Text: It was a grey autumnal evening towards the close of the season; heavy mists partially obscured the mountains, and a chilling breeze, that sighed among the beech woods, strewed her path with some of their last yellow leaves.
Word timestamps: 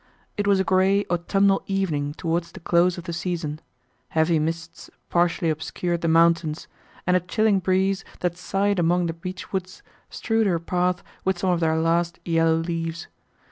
It 0.35 0.47
was 0.47 0.59
a 0.59 0.63
grey 0.63 1.05
autumnal 1.11 1.61
evening 1.67 2.15
towards 2.15 2.51
the 2.53 2.59
close 2.59 2.97
of 2.97 3.03
the 3.03 3.13
season; 3.13 3.61
heavy 4.09 4.39
mists 4.39 4.89
partially 5.11 5.51
obscured 5.51 6.01
the 6.01 6.07
mountains, 6.07 6.67
and 7.05 7.15
a 7.15 7.19
chilling 7.19 7.59
breeze, 7.59 8.03
that 8.21 8.35
sighed 8.35 8.79
among 8.79 9.05
the 9.05 9.13
beech 9.13 9.53
woods, 9.53 9.83
strewed 10.09 10.47
her 10.47 10.57
path 10.57 11.03
with 11.23 11.37
some 11.37 11.51
of 11.51 11.59
their 11.59 11.77
last 11.77 12.19
yellow 12.25 12.55
leaves. 12.57 13.05